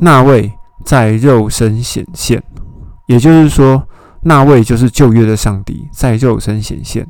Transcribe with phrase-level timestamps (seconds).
[0.00, 0.52] 那位
[0.84, 2.42] 在肉身显现，
[3.06, 3.86] 也就是说，
[4.22, 7.06] 那位就是旧约的上帝在肉身显现。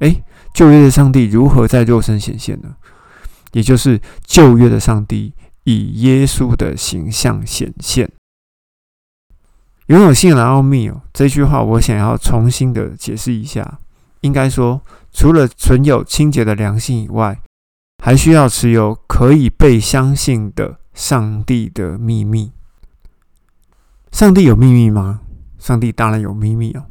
[0.00, 2.74] 诶，旧约的上帝如何在肉身显现呢？
[3.52, 5.32] 也就是旧约的上帝
[5.64, 8.10] 以耶稣的形象显现。
[9.86, 13.78] 拥有信仰的奥秘哦，这句话我想要重新的解释一下。
[14.20, 14.82] 应该说，
[15.12, 17.40] 除了存有清洁的良心以外，
[18.02, 22.50] 还需要持有可以被相信的上帝的秘密。
[24.10, 25.20] 上帝有秘密吗？
[25.56, 26.86] 上帝当然有秘密哦。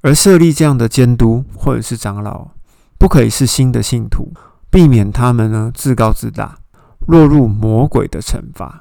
[0.00, 2.52] 而设立这样的监督或者是长老，
[2.98, 4.32] 不可以是新的信徒，
[4.70, 6.58] 避免他们呢自高自大，
[7.06, 8.80] 落入魔鬼的惩罚。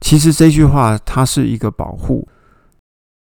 [0.00, 2.26] 其实这句话它是一个保护，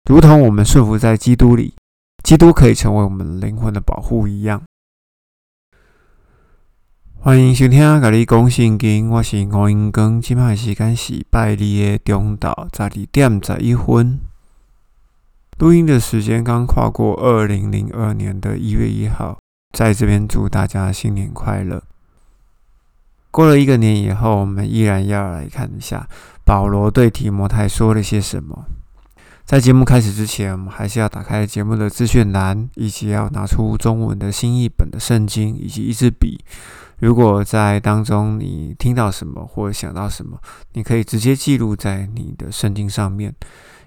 [0.09, 1.75] 如同我们顺服在基督里，
[2.23, 4.63] 基督可以成为我们灵魂的保护一样。
[7.23, 14.19] 欢迎收听《甲你讲圣经》，我是吴英庚，今麦时间是拜二的中昼十二点十一分。
[15.57, 19.37] 录音的时间刚跨过二零零二年的一月一号，
[19.71, 21.81] 在这边祝大家新年快乐。
[23.31, 26.05] 过了一个年以后，我们依然要来看一下
[26.43, 28.65] 保罗对提摩太说了些什么。
[29.45, 36.43] 在节目开始之前，我们还是要打开节目的资讯栏，以及要拿出中文的新译本的圣经以及一支笔。
[37.03, 40.39] 如果在当中你听到什么或想到什么，
[40.71, 43.35] 你可以直接记录在你的圣经上面。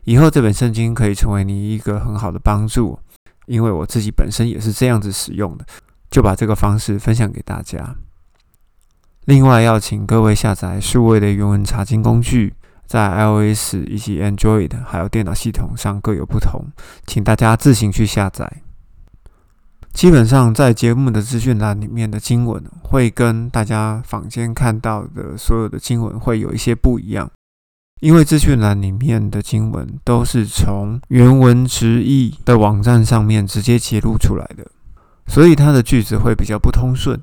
[0.05, 2.98] 以后这本圣经可以成为你一个很好的帮助，
[3.47, 5.64] 因为我自己本身也是这样子使用的，
[6.11, 7.97] 就把这个方式分享给大家。
[9.25, 12.53] 另外，要请各位下载数位的原文查经工具，
[12.84, 16.67] 在 iOS 以及 Android 还有电脑系统上各有不同，
[17.06, 18.61] 请大家自行去下载。
[19.97, 27.30] 基本上，在节目的资讯栏里面的经文，会跟大家坊间看到的所有的经文会有一些不一样，
[28.03, 34.71] 因为资讯栏里面的经文都是从原文直译的网站上面直接截录出来的，
[35.28, 37.19] 所以它的句子会比较不通顺。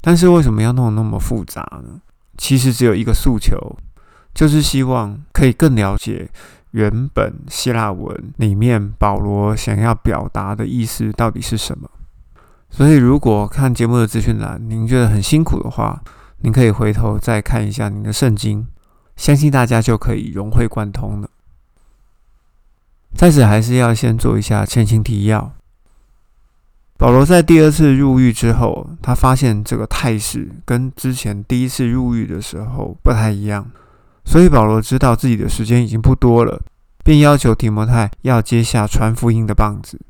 [0.00, 2.00] 但是为什么要弄那么复杂呢？
[2.38, 3.58] 其实只有一个诉求，
[4.32, 6.30] 就是希望可以更了解
[6.70, 11.90] 原本希腊文里面保罗想要表达的意思到底是什么。
[12.74, 16.02] 所以，如果看节目的资讯栏，您觉得很辛苦的话，
[16.38, 18.66] 您可以回头再看一下您的圣经，
[19.14, 21.28] 相信大家就可以融会贯通了。
[23.14, 25.52] 在此，还是要先做一下前情提要。
[26.96, 33.70] 保罗在第二次入狱之后，他发现这个态势跟之前第一次入狱的时候不太一样，
[34.24, 36.62] 所以保罗知道自己的时间已经不多了，
[37.04, 40.00] 便要求提摩太要接下传福音的棒子。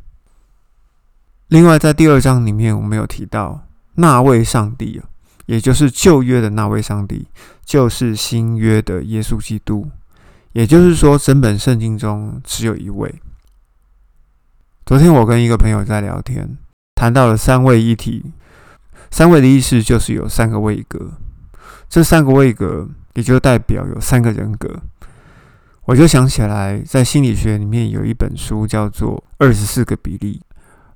[1.53, 5.03] 另外，在第二章里面，我们有提到那位上帝，
[5.45, 7.29] 也就是旧约的那位上帝，
[7.63, 9.87] 就是新约的耶稣基督。
[10.53, 13.15] 也就是说，整本圣经中只有一位。
[14.87, 16.57] 昨天我跟一个朋友在聊天，
[16.95, 18.33] 谈到了三位一体。
[19.11, 21.13] 三位的意思就是有三个位格，
[21.87, 24.81] 这三个位格也就代表有三个人格。
[25.85, 30.41] 我就想起来，在心理学里面有一本书叫做《二十四个比例》。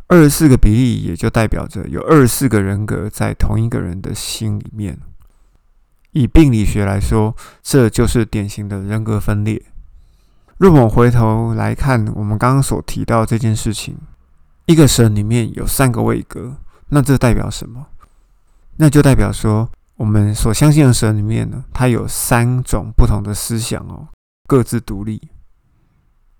[0.08, 4.98] 二十四个比例也就代表着有二十四个人格在同一个人的心里面。
[6.12, 9.60] 以病理学来说，这就是典型的人格分裂。
[10.58, 13.98] 若我回头来看我们刚刚所提到这件事情，
[14.66, 16.56] 一个神里面有三个位格，
[16.88, 17.86] 那这代表什么？
[18.76, 24.08] 那就代表说，我们所相信的神里面呢，它有三种不同的思想哦，
[24.46, 25.20] 各自独立。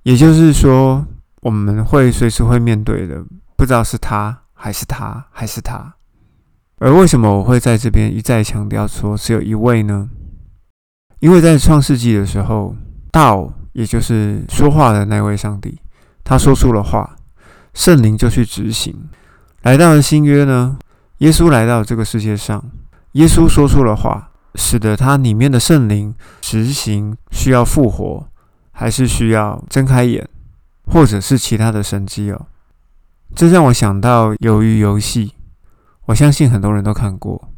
[0.05, 1.05] 也就是说，
[1.43, 3.25] 我们会随时会面对的。
[3.57, 5.95] 不知道是他还是他还是他，
[6.79, 10.11] 而为什么我会在这边一再强调说只有一位呢？
[11.21, 12.77] 因为在创世纪的时候，
[13.11, 15.81] 道也就是说话的那位上帝，
[16.23, 17.17] 他说出了话，
[17.73, 19.09] 圣灵就去执行。
[19.63, 20.79] 来到了新约呢，
[21.19, 22.63] 耶稣来到这个世界上，
[23.13, 28.29] 耶稣说出了话，使得他里面的圣灵执行，需要复活，
[28.73, 30.29] 还是需要睁开眼，
[30.85, 32.47] 或者是其他的神迹哦。
[33.37, 35.27] 这让我想到《鱿鱼游戏》，
[36.07, 37.51] 我相信很多人都看过。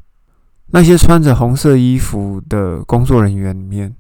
[0.73, 3.95] 那些穿着红色衣服的工作人员里面，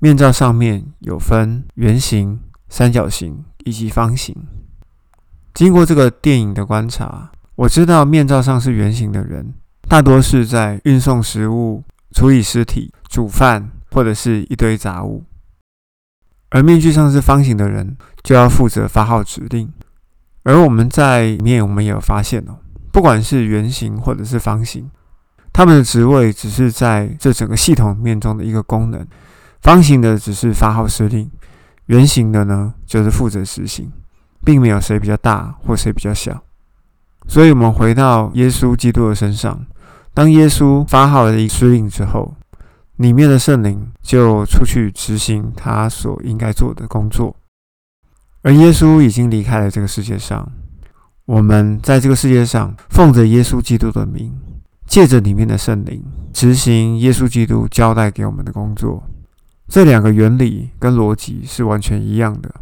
[0.00, 2.38] 面罩上面有分圆形、
[2.68, 4.36] 三角形以及方形。
[5.54, 9.54] 经过这个电影的观察，我知道面罩上是圆形的人，
[9.88, 11.82] 大多是在运送食物、
[12.14, 15.24] 处理尸体、煮饭或者是一堆杂物；
[16.50, 19.72] 而面具上是方形的人，就要负责发号指令。
[20.48, 22.56] 而我们在里面，我们也有发现哦，
[22.90, 24.90] 不管是圆形或者是方形，
[25.52, 29.06] 他们的职位只是在这整个系统面中的一个功能，
[29.60, 31.30] 方形的只是发号施令，
[31.88, 33.92] 圆形的呢就是负责实行，
[34.42, 36.42] 并没有谁比较大或谁比较小。
[37.26, 39.66] 所以，我们回到耶稣基督的身上，
[40.14, 42.34] 当耶稣发号的一施令之后，
[42.96, 47.36] 里面的圣灵就出去执行他所应该做的工作。
[48.42, 50.50] 而耶稣已经离开了这个世界上，
[51.26, 54.32] 我们在这个世界上奉着耶稣基督的名，
[54.86, 56.02] 借着里面的圣灵
[56.32, 59.02] 执行耶稣基督交代给我们的工作。
[59.66, 62.54] 这两个原理跟逻辑是完全一样的，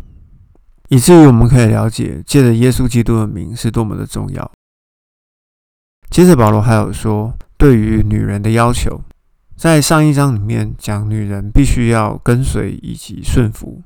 [0.89, 4.51] 以至于我们可以了解借着耶稣基督的名是多么的重要。
[6.11, 9.03] 接着，保罗还有说，对于女人的要求，
[9.57, 13.83] 在上一章里面讲，女人必须要跟随以及顺服。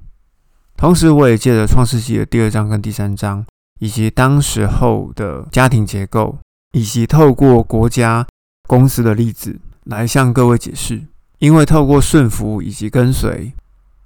[0.81, 3.44] 同时，我也借着创世纪的第二章跟第三章，
[3.81, 6.38] 以及当时候的家庭结构，
[6.73, 8.27] 以及透过国家
[8.67, 11.03] 公司的例子，来向各位解释。
[11.38, 13.53] 因为透过顺服以及跟随，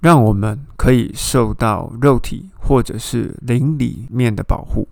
[0.01, 4.85] 让我们可以受到肉体或者是灵里面的保护。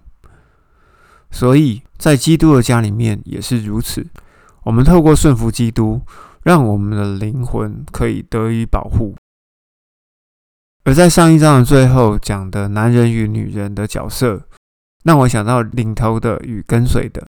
[1.32, 4.08] 所以在基督的家里面也是如此。
[4.64, 6.00] 我们透过顺服基督，
[6.44, 9.14] 让我们的灵魂可以得以保护。
[10.86, 14.42] 而在上一章的最后讲的男人与女人的角色，
[15.06, 17.26] 让我想到领头的与跟随的，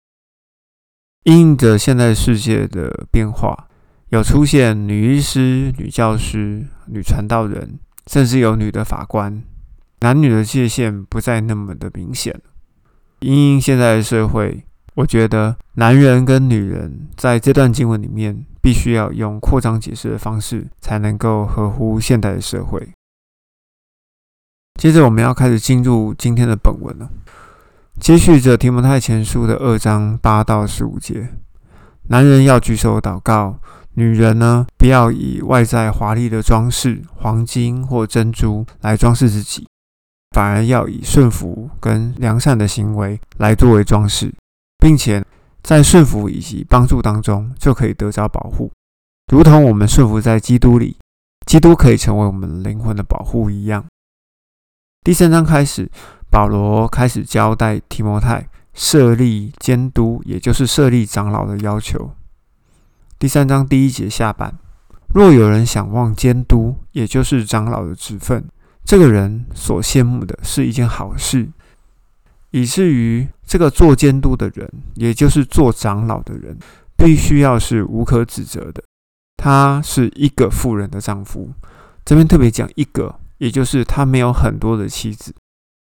[1.25, 3.69] 因着现在世界的变化，
[4.09, 9.43] 有出现女医师、女教师、女传道人，甚至有女的法官，
[10.01, 12.41] 男女的界限不再那么的明显。
[13.21, 14.65] 因应现在的社会，
[14.95, 22.89] 我觉得男人跟女人在这段经文里面，必须要用扩张解释的方式，才能够合乎现代的社会。
[24.81, 27.09] 接着，我们要开始进入今天的本文了。
[28.01, 31.29] 接续着提摩太前书的二章八到十五节，
[32.09, 33.61] 男人要举手祷告，
[33.95, 39.67] 女人呢，不要以外在华丽的装饰、黄金或珍珠来装饰自己。
[40.35, 44.33] 反而要以顺服跟良善的行为来作为装饰，
[44.79, 45.23] 并且
[45.63, 48.73] 在顺服以及帮助当中就可以得着保护，
[49.31, 50.97] 如同我们顺服在基督里，
[51.47, 53.85] 基督可以成为我们灵魂的保护一样。
[55.05, 55.91] 第三章开始，
[56.31, 62.13] 保罗开始交代提摩太设立监督，也就是设立长老的要求。
[63.19, 64.57] 第三章第一节下半，
[65.13, 68.49] 若有人想望监督，也就是长老的职分。
[68.85, 71.51] 这个人所羡慕的是一件好事，
[72.53, 76.57] 以至于这个做监督的人，也就是做长老的人，
[76.97, 78.81] 必须要是无可指责的。
[79.37, 81.51] 他是一个富人的丈夫，
[82.05, 85.35] 这边特别讲一个，也就是他没有很多的妻子。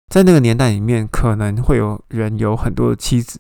[0.09, 3.39] 在那个年代里面，可能会有人有很多的妻子，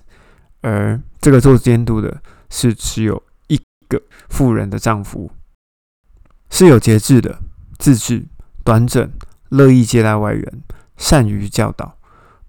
[0.60, 2.20] 而这个做监督的
[2.50, 3.58] 是只有一
[3.88, 5.30] 个富人的丈夫，
[6.50, 7.38] 是有节制的、
[7.78, 8.26] 自制、
[8.62, 9.10] 端正。
[9.48, 10.62] 乐意接待外人，
[10.98, 11.96] 善于教导，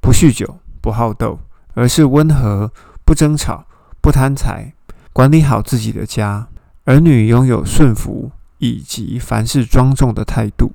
[0.01, 1.39] 不酗酒，不好斗，
[1.73, 2.71] 而是温和，
[3.05, 3.65] 不争吵，
[4.01, 4.73] 不贪财，
[5.13, 6.49] 管理好自己的家。
[6.83, 10.73] 儿女拥有顺服以及凡事庄重的态度。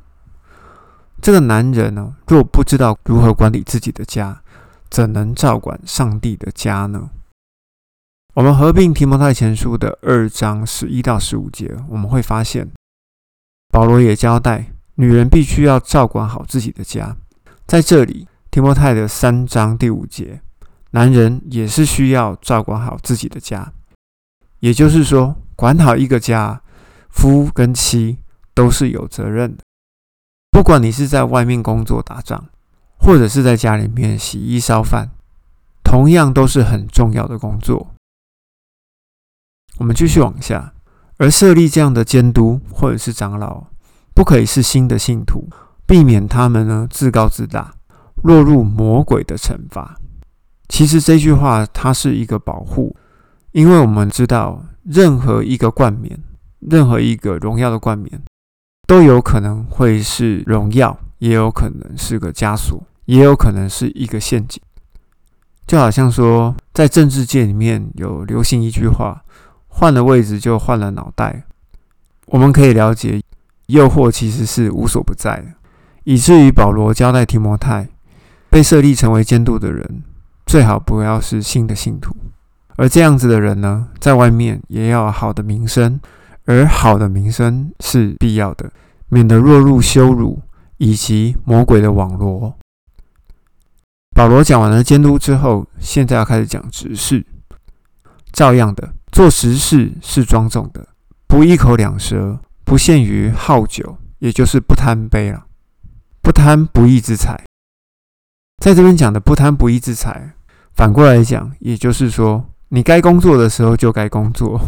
[1.20, 4.42] 这个男人呢，若不知道如何管理自己的家，
[4.90, 7.10] 怎能照管上帝的家呢？
[8.34, 12.70] 我们合并提摩太前书的二章十一到十五节，我们会发现
[13.72, 14.72] 保罗也交代。
[14.98, 17.16] 女人必须要照管好自己的家，
[17.66, 20.40] 在这里，提摩太的三章第五节，
[20.92, 23.72] 男人也是需要照管好自己的家。
[24.60, 26.62] 也就是说，管好一个家，
[27.10, 28.18] 夫跟妻
[28.54, 29.62] 都是有责任的。
[30.56, 32.42] 不管你是在外面工作打仗，
[32.98, 35.10] 或者是在家里面洗衣烧饭，
[35.84, 37.88] 同样都是很重要的工作。
[39.76, 40.72] 我们继续往下，
[41.18, 43.64] 而设立这样的监督或者是长老。
[44.14, 45.46] 不可以是新的信徒，
[45.86, 47.74] 避免他们呢自高自大，
[48.22, 49.98] 落入魔鬼的惩罚。
[50.70, 52.96] 其实这句话它是一个保护，
[53.52, 56.18] 因为我们知道，任何一个冠冕，
[56.60, 58.22] 任何一个荣耀的冠冕，
[58.86, 64.62] 都有可能会是荣耀，也有可能是个枷锁，也有可能是一个陷阱。
[65.66, 69.22] 就好像说，在政治界里面有流行一句话：
[69.68, 71.44] 换了位置就换了脑袋。
[72.26, 73.20] 我们可以了解。
[73.66, 75.46] 诱惑其实是无所不在的，
[76.04, 77.88] 以至于保罗交代提摩太，
[78.48, 80.04] 被设立成为监督的人，
[80.46, 82.14] 最好不要是新的信徒，
[82.76, 86.00] 而这样子的人呢，在外面也要好的名声，
[86.46, 88.72] 而好的名声是必要的，
[89.08, 90.40] 免得落入羞辱
[90.78, 92.56] 以及魔鬼的网罗。
[94.14, 97.26] 保罗讲完了监督之后，现在要开始讲执事，
[98.32, 100.88] 照样的做实事是庄重的，
[101.26, 102.40] 不一口两舌。
[102.64, 105.46] 不限于好酒，也就是不贪杯了，
[106.20, 107.44] 不贪不义之财。
[108.60, 110.32] 在这边讲的不贪不义之财，
[110.74, 114.60] 反过来讲，也就是说，你该工作的时候就该工作，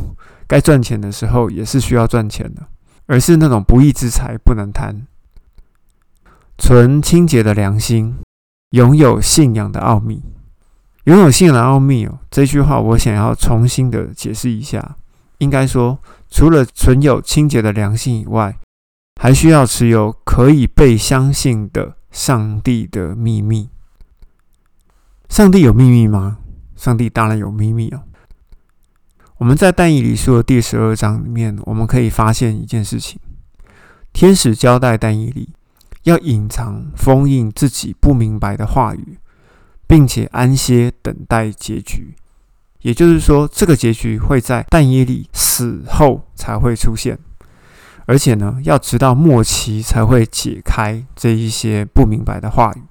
[0.48, 2.66] 该赚钱的时候也是需要赚钱的，
[3.06, 5.06] 而是那种不义之财不能贪。
[6.56, 8.16] 存清洁的良心，
[8.70, 10.22] 拥有信仰的奥秘，
[11.04, 12.18] 拥有信仰的奥秘哦。
[12.30, 14.96] 这句话我想要重新的解释一下，
[15.38, 15.98] 应该说，
[16.30, 18.58] 除了存有清洁的良心以外，
[19.20, 23.68] 还需要持有可以被相信的上帝的秘密。
[25.28, 26.38] 上帝有秘密吗？
[26.74, 28.02] 上帝当然有秘密哦。
[29.38, 33.20] 我们在但以理书的第十二章里面，我们可以发现一件事情：
[34.12, 35.50] 天使交代但以理
[36.02, 39.16] 要隐藏、封印自己不明白的话语，
[39.86, 42.16] 并且安歇等待结局。
[42.80, 47.16] 也就是说，这个结局会在但以理死后才会出现。
[48.06, 52.82] 而且呢，要直到末期才会解开这一些不明白的话语。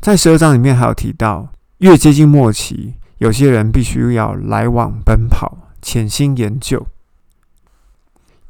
[0.00, 6.84] 在十二章里面还有提到，越接近末期，有些人必须要来往奔跑，潜心研究。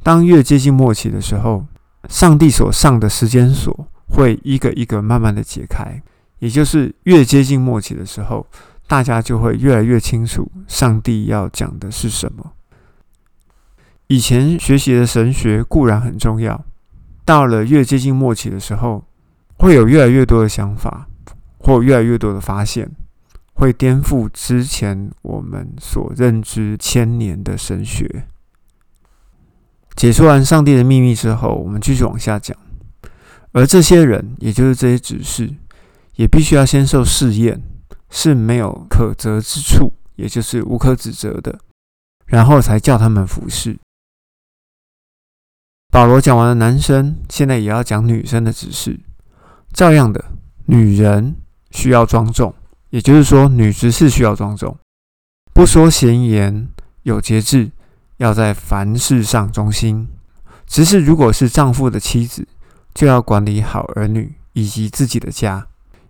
[0.02, 1.66] 当越接近末期的时候，
[2.08, 6.02] 上帝所上的时间锁会一个一个慢慢的解开，
[6.38, 8.46] 也就是越接近末期的时候，
[8.86, 12.52] 大家就会越来越清楚上帝要讲的是什么。
[14.06, 16.64] 以前学习的神学固然很重要，
[17.26, 19.04] 到了越接近末期的时候，
[19.58, 21.06] 会有越来越多的想法，
[21.58, 22.90] 或越来越多的发现，
[23.54, 28.26] 会颠覆之前我们所认知千年的神学。
[29.94, 32.56] 解说完上帝的秘密之后，我们继续往下讲。
[33.52, 35.54] 而这些人，也就是这些指示，
[36.14, 37.62] 也必须要先受试验，
[38.08, 41.60] 是没有可责之处，也就是无可指责的，
[42.24, 43.78] 然后才叫他们服侍。
[45.90, 48.98] 保罗讲完了男生，现在也要讲女生的指示。
[49.74, 50.24] 照样的，
[50.64, 51.36] 女人
[51.70, 52.54] 需要庄重，
[52.92, 54.76] 也就是说，女执事需要庄重，
[55.54, 56.68] 不说闲言，
[57.04, 57.70] 有节制，
[58.18, 60.06] 要在凡事上忠心。
[60.66, 62.46] 执事如果是丈夫的妻子，
[62.92, 65.66] 就要管理好儿女以及自己的家，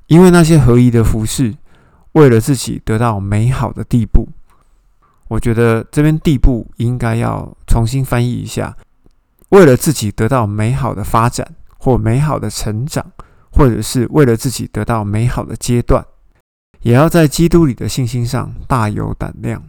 [0.09, 1.55] 因为那些合宜的服饰，
[2.13, 4.29] 为了自己得到美好的地步。
[5.29, 8.77] 我觉得这边地步应该要重新翻译一下。
[9.51, 11.47] 为了自己得到美好的发展
[11.79, 13.07] 或美好的成长，
[13.53, 16.05] 或者是为了自己得到美好的阶段，
[16.83, 19.63] 也要在基督里的信心上大有胆量。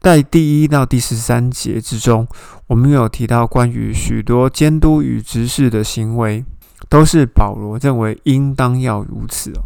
[0.00, 2.28] 在第一到第十三节之中，
[2.66, 6.44] 我们有提到关于许多监督与执事的行为，
[6.88, 9.64] 都是保罗认为应当要如此哦。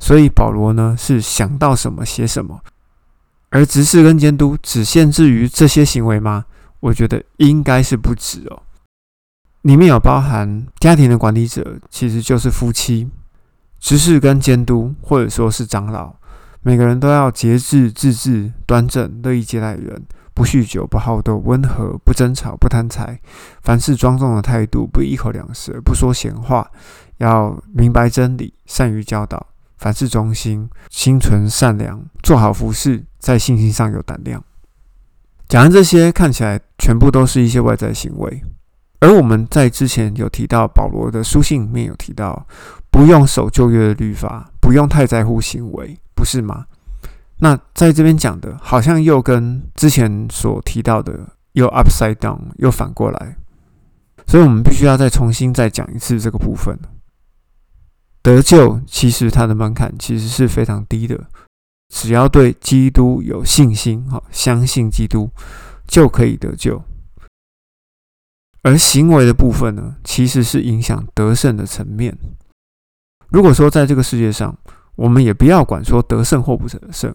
[0.00, 2.60] 所以保罗呢是想到什么写什么，
[3.50, 6.46] 而执事跟监督只限制于这些行为吗？
[6.80, 8.62] 我觉得应该是不止哦，
[9.60, 13.08] 里面有包含家庭的管理者，其实就是夫妻、
[13.82, 16.14] 执事跟监督，或者说是长老，
[16.62, 20.00] 每个人都要节制、自制、端正、乐意接待人，
[20.32, 23.20] 不酗酒、不好斗、温和、不争吵、不贪财，
[23.60, 26.70] 凡事庄重的态度，不一口两舌，不说闲话，
[27.16, 29.44] 要明白真理，善于教导，
[29.78, 34.42] 凡事忠心，心存善良，做好服饰，在信心上有胆量。
[35.48, 38.42] 讲完这些，看起来全部都是一些外在行为，
[39.00, 42.46] 而我们在之前有提到，保罗的书信里面有提到，
[42.92, 46.66] 不用守旧约的律法，不用太在乎行为，不是吗？
[47.38, 53.36] 那在这边讲的，好像又跟之前所提到的又 upside down，又反过来，
[54.28, 56.78] 所以我们必须要再重新再讲一次这个部分。
[58.22, 61.18] 得救其实它的门槛其实是非常低的。
[61.88, 65.28] 只要对基督有信心，哈，相信基督
[65.88, 66.82] 就可以得救。
[68.62, 72.16] 而行为的部分呢，其实是影响得胜的层面。
[73.32, 74.56] 如果说在这个世界上，
[74.94, 77.14] 我们也不要管说得胜或不得胜。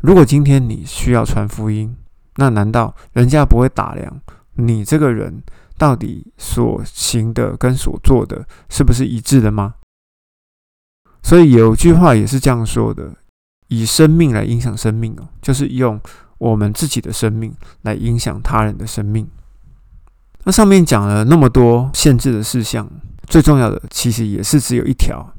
[0.00, 1.94] 如果今天你需要传福音，
[2.36, 4.20] 那难道人家不会打量
[4.54, 5.42] 你这个人
[5.76, 9.74] 到底所行的跟所做的是不是一致的吗？
[11.22, 13.14] 所以有句话也是这样说的。
[13.68, 16.00] 以生命来影响生命哦，就是用
[16.38, 19.28] 我们自己的生命来影响他人的生命。
[20.42, 22.90] 那上面讲了那么多限制的事项，
[23.30, 25.32] 最重要的其实也是只有一条，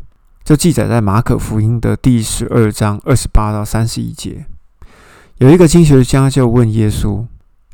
[0.45, 4.45] 就记载在马可福音的第十二章二十八到三十一节。
[5.39, 7.25] 有一个经学家就问耶稣：“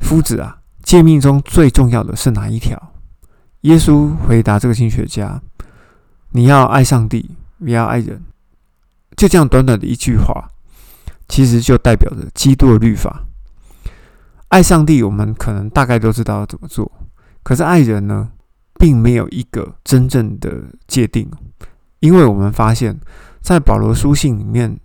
[0.01, 2.91] 夫子啊，诫命中最重要的是哪一条？”
[3.61, 5.39] 耶稣回答这个经学家
[6.33, 8.23] ：“你要爱上帝，也要爱人。”
[9.15, 10.49] 就这样短短的一句话，
[11.27, 13.23] 其实就代表着基督的律法。
[14.47, 16.91] 爱上帝，我们可能大概都知道要怎么做。
[17.43, 18.29] 可是爱人呢，
[18.79, 21.29] 并没有一个真正的界定，
[21.99, 22.99] 因为我们发现，
[23.41, 24.79] 在保罗书信里面，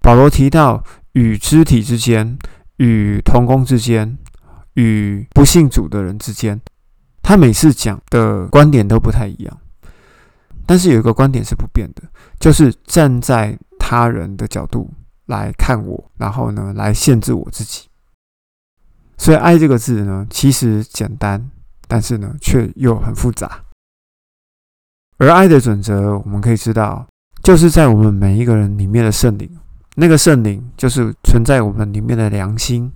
[0.00, 2.38] 保罗提到与肢体之间、
[2.78, 4.18] 与同工之间、
[4.74, 6.60] 与不信主的人之间，
[7.22, 9.58] 他每次讲的观点都不太一样。
[10.64, 12.02] 但是有一个观点是不变的，
[12.38, 14.90] 就是站在他人的角度
[15.26, 17.88] 来看我，然后呢，来限制我自己。
[19.18, 21.50] 所以“爱”这个字呢，其实简单，
[21.92, 23.62] 但是呢，却又很复杂。
[25.18, 27.06] 而爱的准则，我们可以知道，
[27.42, 29.58] 就是在我们每一个人里面的圣灵，
[29.96, 32.90] 那个圣灵就是存在我们里面的良心。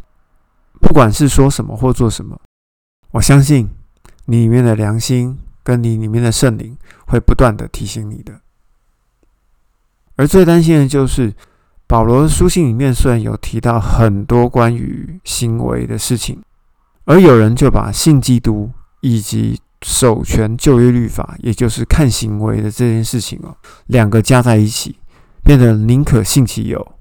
[0.80, 2.40] 不管是说什么或做什么，
[3.10, 3.68] 我相信
[4.24, 5.38] 你里面的良心。
[5.62, 8.40] 跟你里面的圣灵会不断的提醒你的，
[10.14, 11.34] 而最担心的就是
[11.88, 16.40] 保罗的书信里面虽然有提到很多关于行为的事情，
[17.06, 18.70] 而有人就把信基督
[19.08, 24.98] 以及守全就业律法，也就是看行为的这件事情哦，两个加在一起，
[25.44, 26.94] 变得宁可信其有。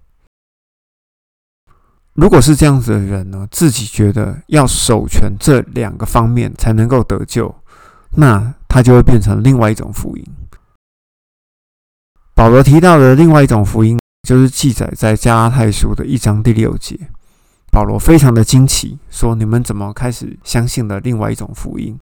[2.13, 7.53] 如果是这样子的人呢，自己觉得要守全这两个方面才能够得救。
[8.17, 10.23] 那他就会变成另外一种福音。
[12.35, 16.97] 保罗提到的另外一种福音，就是记载在加拉太书的一章第六节。
[17.75, 21.99] 保罗非常的惊奇，说：“你们怎么开始相信了另外一种福音？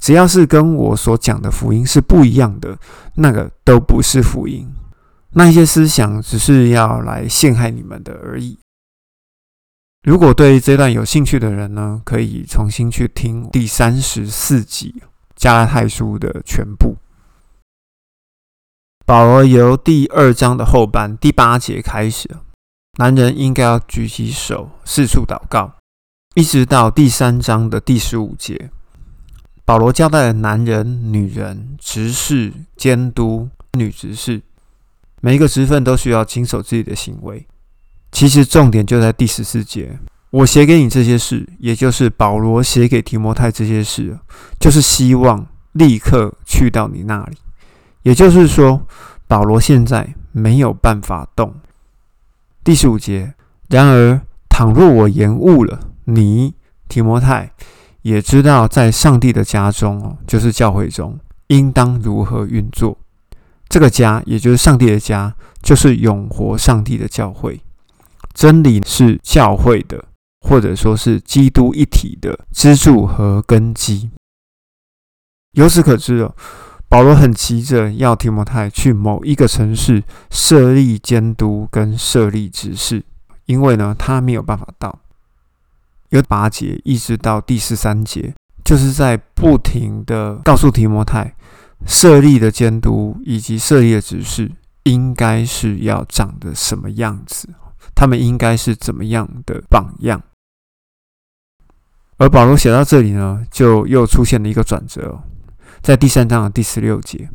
[0.00, 2.76] 只要是跟我所讲的福音是不一样的，
[3.14, 4.68] 那个都不是福音。
[5.34, 8.58] 那些思想只是要来陷害你们的而已。”
[10.02, 15.00] 如果对这段有兴趣的人呢，可以重新去听第三十四集。
[15.36, 16.96] 加拉太书的全部，
[19.06, 22.28] 保罗由第二章的后半第八节开始，
[23.02, 25.74] 男人应该要举起手四处祷告，
[26.36, 28.70] 一直到第三章的第十五节，
[29.64, 34.40] 保罗交代了男人、女人、执事、监督、女执事，
[35.20, 37.44] 每一个职分都需要经守自己的行为。
[38.12, 39.98] 其实重点就在第十四节。
[40.30, 44.16] 我写给你这些事，也就是保罗写给提摩太这些事，
[44.60, 47.36] 就是希望立刻去到你那里。
[48.04, 48.86] 也就是说，
[49.26, 51.52] 保罗现在没有办法动。
[52.64, 53.34] 第十五节，
[53.68, 56.54] 然而倘若我延误了，你
[56.88, 57.52] 提摩太
[58.02, 62.98] 也知道，在上帝的家中哦，就是教会中，应当如何运作。
[63.68, 67.60] 这个家，也就是上帝的家，就是永活上帝的教会。
[68.32, 70.04] 真理是教会的。
[70.44, 74.10] 或者说是基督一体的支柱和根基。
[75.52, 76.34] 由此可知哦，
[76.92, 83.02] 保罗很急着要提摩太去某一个城市设立监督跟设立执事，
[83.46, 84.98] 因为呢，他没有办法到。
[86.10, 91.34] 由八节一直到第十三节，就是在不停的告诉提摩太，
[91.86, 94.52] 设立的监督以及设立的执事
[94.82, 97.48] 应该是要长得什么样子，
[97.94, 100.22] 他们应该是怎么样的榜样。
[102.18, 105.22] 而保罗写到这里呢，就又出现了一个转折，
[105.82, 107.28] 在第三章的第十六节。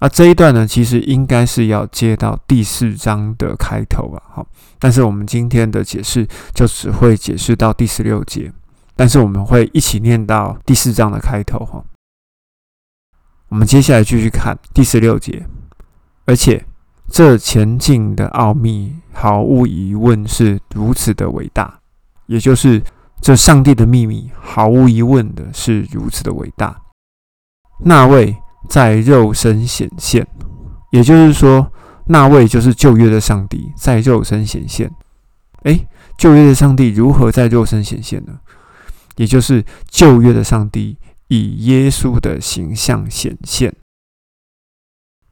[0.00, 4.22] 啊，这一段呢，其实应该是要接到第四章的开头啊。
[4.28, 4.46] 好，
[4.78, 8.52] 但是我们今天的解释就只会解释到第十六节，
[8.94, 11.82] 但是我们会一起念到第四章的开头哈。
[13.48, 15.46] 我们接下来继续看第十六节，
[16.26, 16.62] 而且
[17.08, 21.78] 这前进的奥秘毫无疑问是如此的伟大，
[22.26, 22.82] 也就是。
[23.22, 26.78] 这上帝的秘密，毫无疑问的是如此的伟大。
[27.84, 28.36] 那位
[28.68, 30.26] 在肉身显现，
[30.90, 31.70] 也就是说，
[32.06, 34.90] 那位就是旧约的上帝在肉身显现。
[35.64, 35.86] 诶，
[36.16, 38.38] 旧约的上帝如何在肉身显现呢？
[39.16, 43.74] 也就是旧约的上帝以耶稣的形象显现。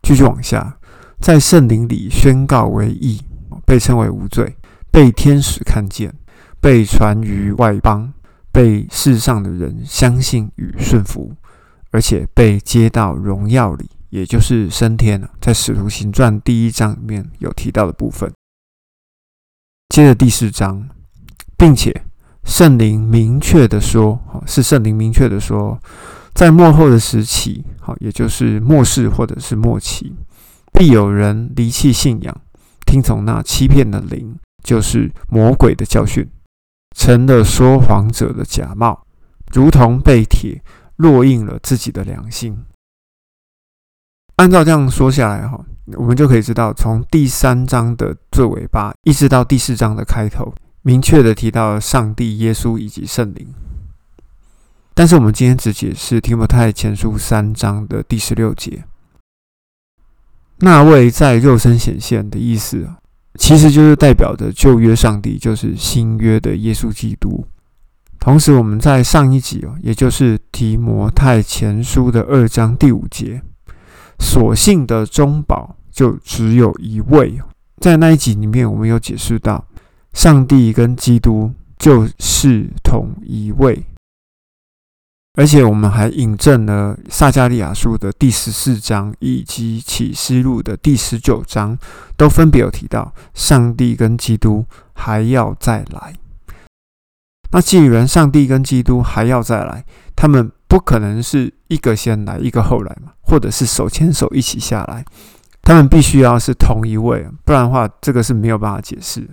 [0.02, 0.78] 继续往下，
[1.20, 3.20] 在圣灵里宣告为义，
[3.66, 4.56] 被称为无罪，
[4.90, 6.14] 被天使看见。
[6.60, 8.10] 被传于外邦，
[8.50, 11.36] 被世上的人相信与顺服，
[11.94, 15.30] 而且被接到荣耀里，也就是升天了。
[15.40, 18.32] 在使徒行传第一章里面有提到的部分。
[19.90, 20.88] 接着第四章，
[21.56, 22.04] 并且
[22.42, 25.78] 圣灵明确的说，是圣灵明确的说，
[26.34, 30.12] 在末后的时期，好也就是末世或者是末期，
[30.72, 32.40] 必有人离弃信仰，
[32.84, 36.28] 听从那欺骗的灵，就是魔鬼的教训。
[36.96, 39.06] 成了说谎者的假冒，
[39.52, 40.60] 如同被铁
[40.98, 42.64] 烙印了自己的良心。
[44.36, 45.64] 按照这样说下来，哈，
[45.96, 50.52] 我们就可以知道，从第三章的最尾巴，一直到第四章的开头，
[50.82, 53.46] 明确的提到了上帝、耶稣以及圣灵。
[54.92, 58.84] 但是我们今天只解释提摩太前书三章的第十六节。
[60.58, 62.88] 那位在肉身显现的意思，
[63.36, 67.44] 其实就是代表着旧约上帝，就是新约的耶稣基督。
[68.24, 73.42] 同时，我们在上一集哦，也就是提摩太前书的二章第五节，
[74.18, 77.38] 所信的中保就只有一位。
[77.82, 79.66] 在那一集里面，我们有解释到，
[80.14, 83.84] 上帝跟基督就是同一位。
[85.34, 91.76] 而且我们还引证了撒加利亚书的第十四章以及启示录的第十九章，
[92.16, 96.14] 都分别有提到上帝跟基督还要再来。
[97.54, 99.84] 那既然上帝跟基督还要再来，
[100.16, 105.04] 他们不可能是一个先来，一个后来嘛，或者是手牵手一起下来，
[105.62, 109.24] 他们必须要是同一位，不然的话，这个是没有办法解释。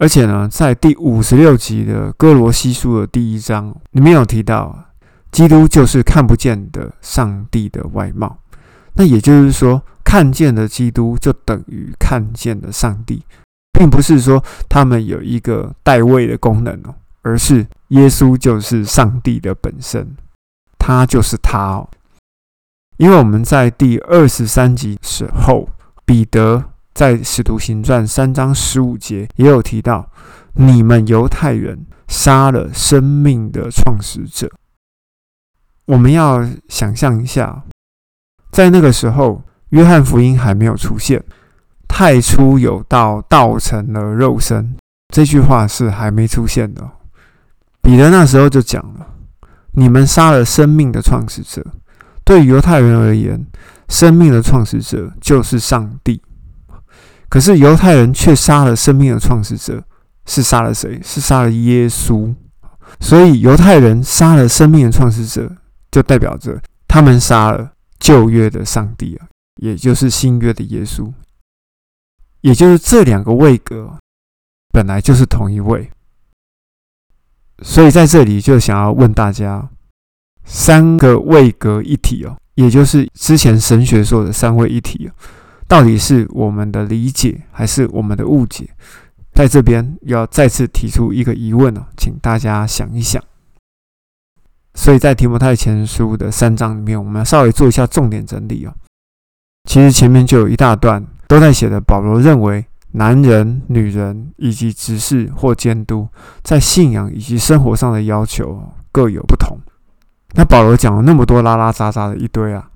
[0.00, 4.76] 而且呢，在第五十六集的哥罗西书的第一章里面有提到，
[5.30, 8.36] 基督就是看不见的上帝的外貌。
[8.94, 13.22] 那也就是说，看见的基督就等于看见的上帝，
[13.78, 20.16] 并不是说他们有一个代位的功能哦，而是耶稣就是上帝的本身，
[20.78, 21.88] 他就是他哦。
[22.96, 25.68] 因为我们在第二十三集时候，
[26.04, 26.64] 彼得。
[26.94, 30.10] 在《使徒行传》三章十五节也有提到，
[30.54, 34.50] 你们犹太人杀了生命的创始者。
[35.84, 37.62] 我们要想象一下，
[38.50, 41.22] 在那个时候，约翰福音还没有出现
[41.98, 44.76] ，“太初有道，道成了肉身”
[45.12, 46.88] 这句话是还没出现的。
[47.82, 49.04] 彼得那时候就讲了
[49.74, 51.60] ：“你们杀了生命的创始者。”
[52.24, 53.44] 对犹太人而言，
[53.88, 56.22] 生命的创始者就是上帝。
[57.28, 59.82] 可是犹太人却杀了生命的创始者，
[60.24, 61.00] 是杀了谁？
[61.02, 62.32] 是杀了耶稣。
[63.00, 65.50] 所以犹太人杀了生命的创始者，
[65.90, 69.26] 就代表着他们杀了旧约的上帝啊，
[69.60, 71.12] 也就是新约的耶稣。
[72.48, 73.98] 也就是这两个位格
[74.72, 75.90] 本来就是同一位。
[77.60, 79.68] 所以在这里就想要问大家：
[80.46, 85.12] 三个位格一体哦，也就是之前神学说的三位一体哦。
[85.66, 88.70] 到底是我们的理解还是我们的误解？
[89.34, 93.22] 在这边要再次提出一个疑问哦，请大家想一想。
[94.72, 98.74] 所以在提摩太前书的三章里面，我们要稍微做一下重点整理哦。
[99.68, 106.08] 其实前面就有一大段都在写的，保罗认为男人、女人以及执事或监督
[106.42, 108.60] 在信仰以及生活上的要求
[108.90, 109.56] 各有不同。
[110.32, 112.68] 那保罗讲了那么多拉拉杂杂的一堆啊。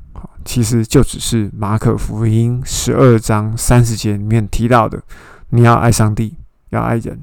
[0.45, 5.01] 其实就只是马可福音十二章三十节里面提到的，
[5.51, 6.37] 你要爱上帝，
[6.71, 7.21] 要爱人。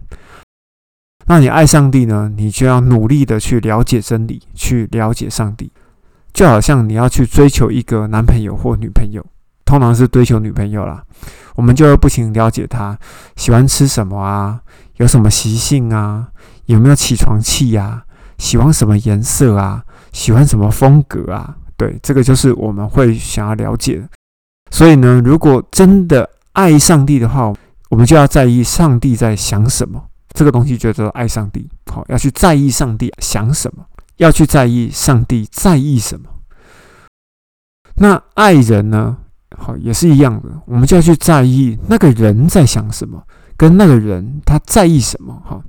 [1.27, 2.31] 那你爱上帝呢？
[2.37, 5.69] 你就要努力的去了解真理，去了解上帝。
[6.31, 9.25] 就好像你要去追求一个男朋友或女朋友，
[9.69, 11.03] 通常是追求女朋友啦，
[11.53, 12.97] 我们就要不停了解他
[13.35, 14.59] 喜欢吃什么啊，
[14.95, 16.27] 有什么习性啊，
[16.65, 18.03] 有没有起床气呀，
[18.39, 21.55] 喜欢什么颜色啊，喜欢什么风格啊。
[21.77, 24.09] 对，这个就是我们会想要了解的。
[24.71, 27.53] 所以呢，如果真的爱上帝的话，
[27.91, 30.03] 我们就要在意上帝在想什么。
[30.33, 31.69] 这个东西叫做爱上帝。
[31.91, 33.85] 好，要去在意上帝想什么，
[34.17, 36.27] 要去在意上帝在意什么。
[37.97, 39.17] 那爱人呢？
[39.59, 43.21] 好，也是一样的，我们就要去在意那个人在想什么，
[43.55, 45.33] 跟那个人他在意什么。
[45.45, 45.61] 哈，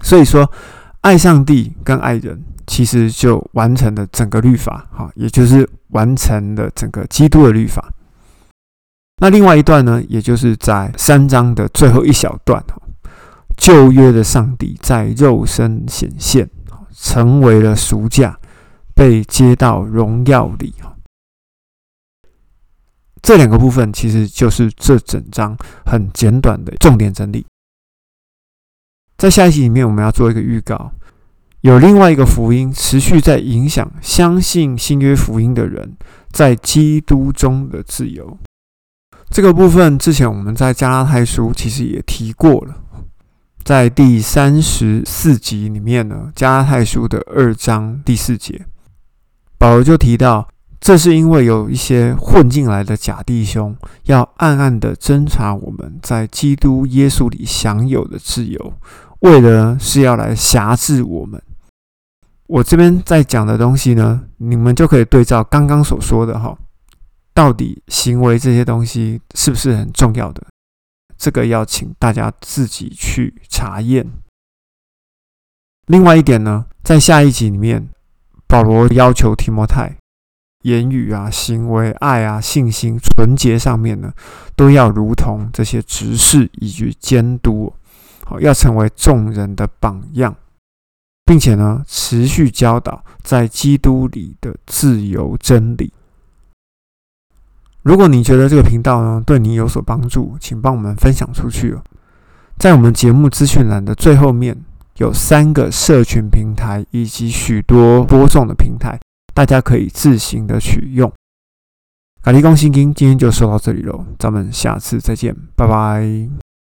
[0.00, 0.50] 所以说，
[1.02, 2.42] 爱上帝跟爱人。
[2.66, 7.92] 其实就完成了整个律法，哈，也就是完成了整个基督的律法。
[9.18, 12.80] 那另外一段呢，也就是在三章的最后一小段，哈，
[13.54, 16.48] 旧约的上帝在肉身显现，
[16.96, 18.34] 成为了赎价，
[18.94, 20.93] 被接到荣耀里，哈。
[23.24, 25.56] 这两个部分其实就是这整章
[25.86, 27.46] 很简短的重点整理。
[29.16, 30.92] 在下一集里面，我们要做一个预告。
[31.62, 35.96] 有另外一个福音持续在影响相信新约福音的人
[36.30, 38.36] 在基督中的自由。
[39.30, 42.76] 这个部分之前我们在加拉太书其实也提过了，
[43.62, 48.66] 在第三十四集里面呢，加拉太书的二章第四节，
[49.56, 50.46] 保罗就提到，
[50.84, 58.74] 这是因为有一些混进来的假弟兄，要暗暗的侦查我们在基督耶稣里享有的自由，
[59.20, 61.42] 为的是要来辖制我们。
[62.48, 66.54] 我这边在讲的东西呢，你们就可以对照刚刚所说的哈，
[67.32, 70.44] 到底行为这些东西是不是很重要的？
[71.16, 74.06] 这个要请大家自己去查验。
[75.86, 77.88] 另外一点呢，在下一集里面，
[78.46, 79.96] 保罗要求提摩太，
[80.64, 84.12] 言语啊、行为、爱啊、信心、纯洁上面呢，
[84.54, 87.72] 都要如同这些执事以及监督，
[88.24, 90.36] 好，要成为众人的榜样，
[91.24, 95.90] 并且呢，持续教导在基督里的自由真理。
[97.82, 101.82] 如果你觉得这个频道呢对你有所帮助，请帮我们分享出去哦。
[102.58, 104.56] 在我们节目资讯栏的最后面。
[104.98, 108.96] 有三个社群平台以及许多播送的平台，
[109.34, 111.12] 大家可以自行的取用。
[112.22, 116.53] 咖喱公心经今天就说到这里喽，咱们下次再见，拜拜。